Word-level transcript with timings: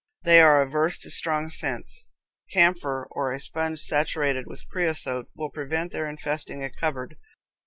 They 0.23 0.41
are 0.41 0.63
averse 0.63 0.97
to 0.97 1.11
strong 1.11 1.51
scents. 1.51 2.07
Camphor, 2.51 3.07
or 3.11 3.31
a 3.33 3.39
sponge 3.39 3.81
saturated 3.81 4.47
with 4.47 4.67
creosote, 4.67 5.29
will 5.35 5.51
prevent 5.51 5.91
their 5.91 6.09
infesting 6.09 6.63
a 6.63 6.71
cupboard. 6.71 7.17